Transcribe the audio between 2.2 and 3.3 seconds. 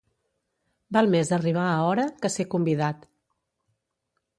que ser convidat.